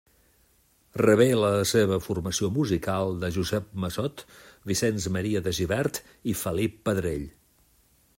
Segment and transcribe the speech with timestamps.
[1.01, 4.23] Rebé la seva formació musical de Josep Massot,
[4.71, 6.01] Vicenç Maria de Gibert
[6.33, 7.29] i Felip Pedrell.